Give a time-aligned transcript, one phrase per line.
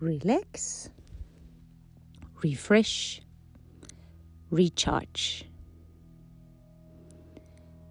[0.00, 0.88] relax,
[2.34, 3.20] refresh,
[4.48, 5.44] recharge.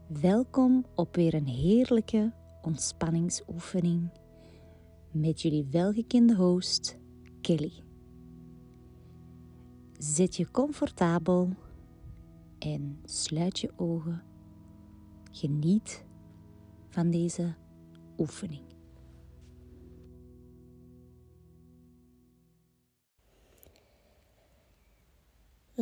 [0.07, 4.09] Welkom op weer een heerlijke ontspanningsoefening
[5.11, 6.97] met jullie welgekende host
[7.41, 7.83] Kelly.
[9.97, 11.49] Zit je comfortabel
[12.59, 14.23] en sluit je ogen.
[15.31, 16.05] Geniet
[16.89, 17.55] van deze
[18.17, 18.68] oefening.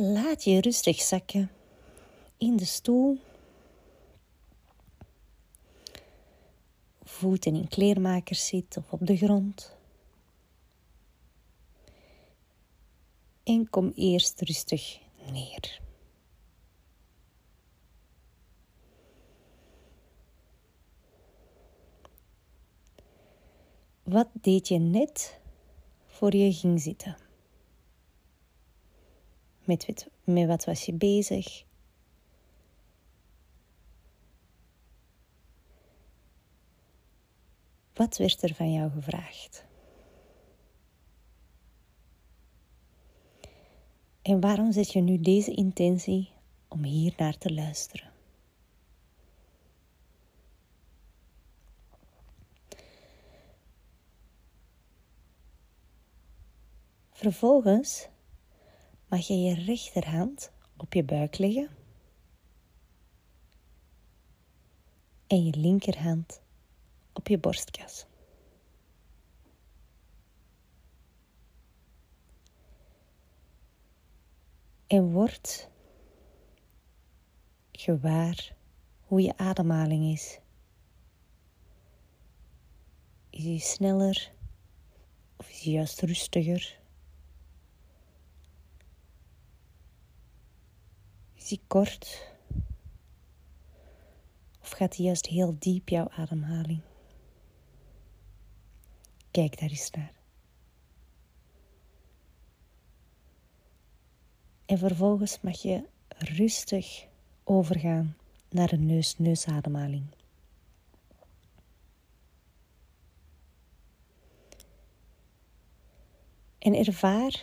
[0.00, 1.50] Laat je rustig zakken
[2.36, 3.18] in de stoel.
[7.02, 9.76] Voeten in kleermakers zit of op de grond.
[13.42, 14.98] En kom eerst rustig
[15.32, 15.80] neer.
[24.02, 25.40] Wat deed je net
[26.06, 27.27] voor je ging zitten?
[29.68, 31.64] Met, met wat was je bezig?
[37.94, 39.64] Wat werd er van jou gevraagd?
[44.22, 46.30] En waarom zet je nu deze intentie
[46.68, 48.12] om hier naar te luisteren?
[57.10, 58.08] Vervolgens
[59.08, 61.70] mag je je rechterhand op je buik leggen
[65.26, 66.40] en je linkerhand
[67.12, 68.06] op je borstkas.
[74.86, 75.68] En word
[77.72, 78.56] gewaar
[79.00, 80.38] hoe je ademhaling is.
[83.30, 84.32] Is die sneller
[85.36, 86.77] of is die juist rustiger?
[91.48, 92.32] Is die kort?
[94.60, 96.80] Of gaat die juist heel diep jouw ademhaling?
[99.30, 100.12] Kijk daar eens naar.
[104.66, 107.06] En vervolgens mag je rustig
[107.44, 108.16] overgaan
[108.50, 110.06] naar de neus-neusademhaling.
[116.58, 117.42] En ervaar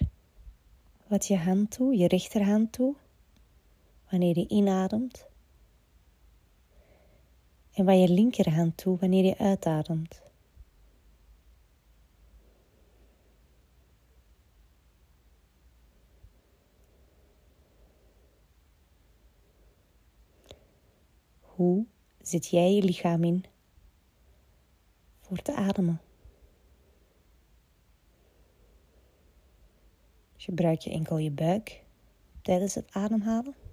[1.07, 2.96] wat je hand toe, je rechterhand toe,
[4.10, 5.28] wanneer je inademt.
[7.74, 10.22] En wat je linkerhand toe wanneer je uitademt.
[21.42, 21.86] Hoe
[22.22, 23.46] zit jij je lichaam in
[25.20, 26.02] voor te ademen?
[30.36, 31.84] Gebruik je enkel je buik
[32.42, 33.65] tijdens het ademhalen?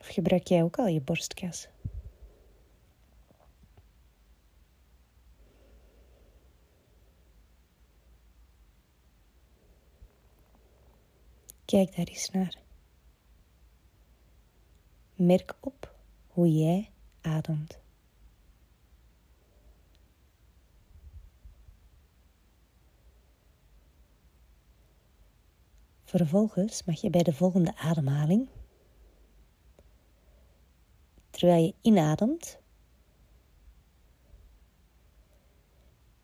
[0.00, 1.68] Of gebruik jij ook al je borstkas?
[11.64, 12.54] Kijk daar eens naar.
[15.14, 15.94] Merk op
[16.26, 16.90] hoe jij
[17.20, 17.78] ademt.
[26.04, 28.48] Vervolgens mag je bij de volgende ademhaling,
[31.40, 32.58] terwijl je inademt,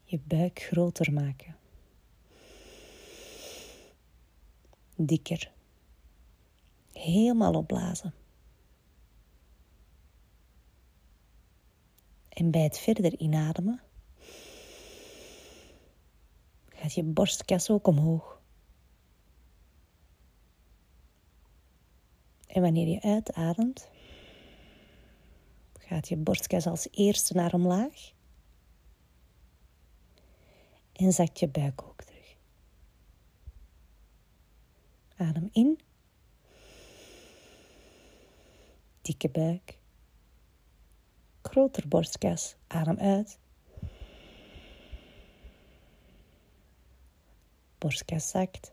[0.04, 1.56] je buik groter maken.
[4.96, 5.52] Dikker.
[6.92, 8.14] Helemaal opblazen.
[12.28, 13.80] En bij het verder inademen
[16.68, 18.40] gaat je borstkas ook omhoog.
[22.46, 23.88] En wanneer je uitademt,
[25.86, 28.12] gaat je borstkas als eerste naar omlaag.
[30.92, 32.36] En zakt je buik ook terug.
[35.16, 35.80] Adem in.
[39.02, 39.78] Dikke buik
[41.56, 42.56] groter borstkas.
[42.66, 43.38] Adem uit.
[47.78, 48.72] Borstkas zakt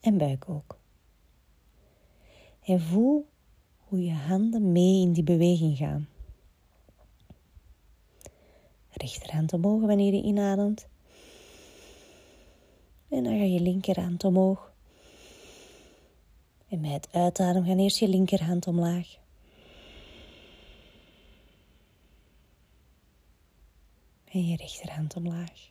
[0.00, 0.78] en buik ook.
[2.60, 3.28] En voel
[3.76, 6.08] hoe je handen mee in die beweging gaan.
[9.02, 10.86] Rechterhand omhoog wanneer je inademt.
[13.08, 14.72] En dan ga je linkerhand omhoog.
[16.68, 19.20] En met het uitademen gaan eerst je linkerhand omlaag.
[24.32, 25.70] en je rechterhand omlaag.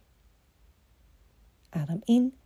[1.69, 2.37] Adem in.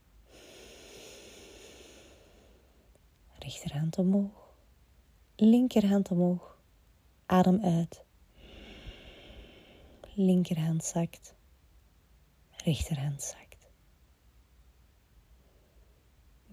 [3.39, 4.53] Rechterhand omhoog.
[5.35, 6.57] Linkerhand omhoog.
[7.25, 8.04] Adem uit.
[10.17, 11.35] Linkerhand zakt.
[12.51, 13.67] Rechterhand zakt.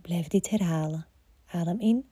[0.00, 1.06] Blijf dit herhalen.
[1.46, 2.10] Adem in.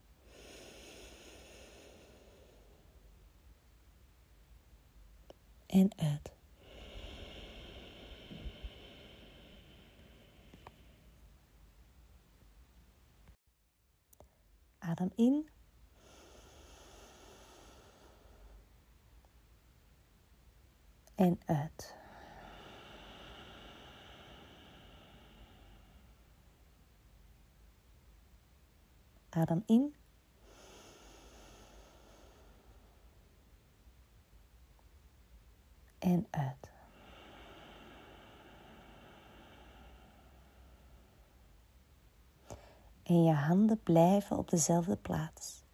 [5.66, 6.32] En uit.
[14.78, 15.48] Adem in.
[21.20, 21.94] En uit.
[29.30, 29.94] Adem in.
[35.98, 36.70] En uit.
[43.02, 45.64] En je handen blijven op dezelfde plaats.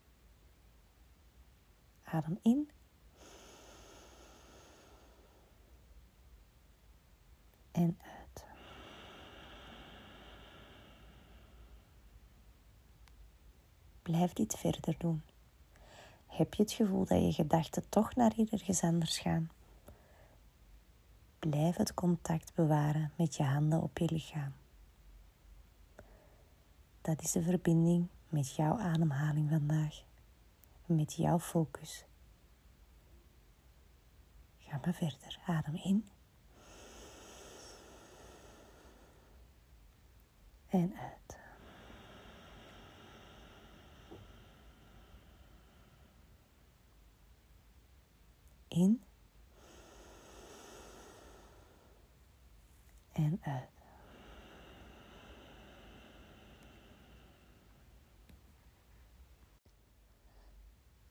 [2.03, 2.71] Adem in.
[7.77, 8.45] En uit.
[14.03, 15.23] Blijf dit verder doen.
[16.27, 19.51] Heb je het gevoel dat je gedachten toch naar ergens anders gaan?
[21.39, 24.53] Blijf het contact bewaren met je handen op je lichaam.
[27.01, 30.03] Dat is de verbinding met jouw ademhaling vandaag.
[30.87, 32.05] Met jouw focus.
[34.59, 35.39] Ga maar verder.
[35.47, 36.09] Adem in.
[40.77, 41.39] En uit.
[48.69, 49.03] In.
[53.13, 53.69] En uit.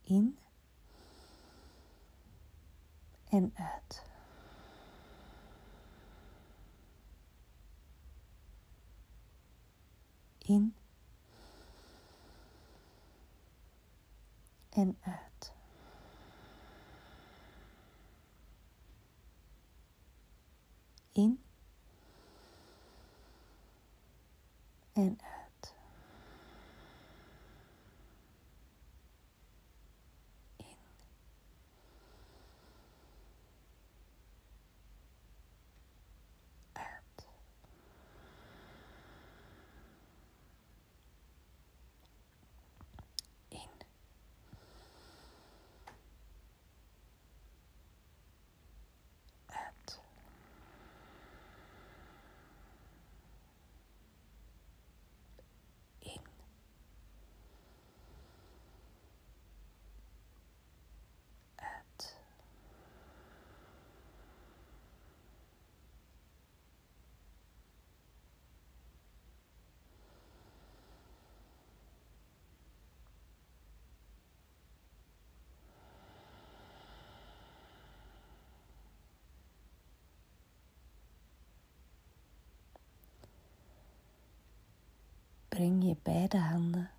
[0.01, 0.37] In
[3.29, 4.05] en uit.
[10.47, 10.75] In
[14.69, 15.53] en uit.
[21.11, 21.43] In
[24.93, 25.44] en uit.
[85.55, 86.89] Breng je beide handen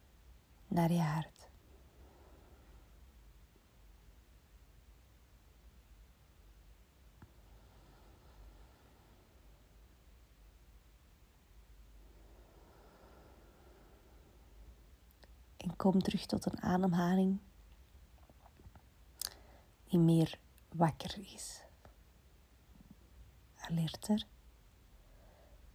[0.69, 1.49] naar je hart.
[15.57, 17.39] En kom terug tot een ademhaling
[19.85, 21.63] die meer wakker is.
[23.57, 24.27] Alerter.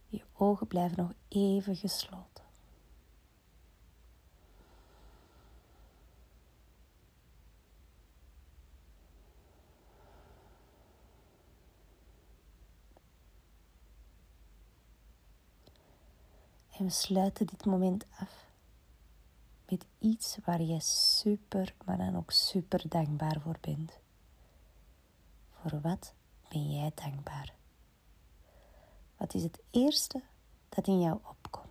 [0.08, 2.31] Je ogen blijven nog even gesloten.
[16.82, 18.46] En we sluiten dit moment af
[19.68, 23.98] met iets waar je super, maar dan ook super dankbaar voor bent.
[25.50, 26.14] Voor wat
[26.48, 27.54] ben jij dankbaar?
[29.16, 30.22] Wat is het eerste
[30.68, 31.61] dat in jou opkomt?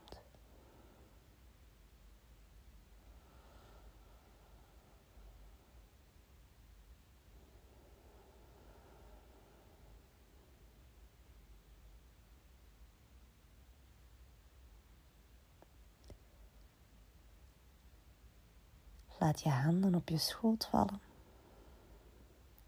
[19.21, 21.01] Laat je handen op je schoot vallen.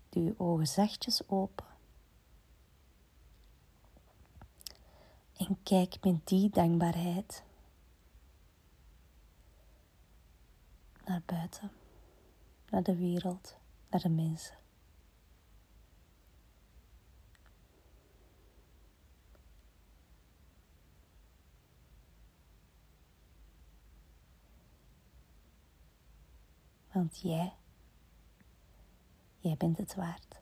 [0.10, 1.66] Doe je ogen zachtjes open.
[5.38, 7.44] En kijk met die dankbaarheid
[11.06, 11.72] naar buiten,
[12.70, 13.58] naar de wereld,
[13.90, 14.58] naar de mensen.
[26.94, 27.54] Want jij,
[29.38, 30.42] jij bent het waard.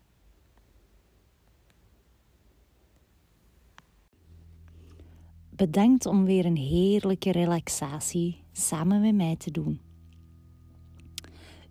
[5.50, 9.82] Bedankt om weer een heerlijke relaxatie samen met mij te doen.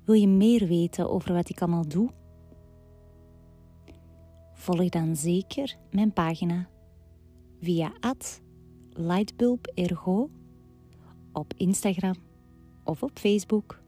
[0.05, 2.11] Wil je meer weten over wat ik allemaal doe?
[4.53, 6.69] Volg dan zeker mijn pagina
[7.61, 7.93] via
[8.93, 10.31] lightbulbergo
[11.33, 12.15] op Instagram
[12.85, 13.81] of op Facebook.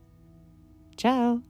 [1.02, 1.42] Ciao!